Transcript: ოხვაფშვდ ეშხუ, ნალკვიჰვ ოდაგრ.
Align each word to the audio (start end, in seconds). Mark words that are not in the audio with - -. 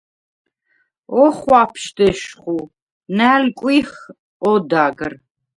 ოხვაფშვდ 1.23 1.97
ეშხუ, 2.07 2.57
ნალკვიჰვ 3.17 3.93
ოდაგრ. 4.49 5.13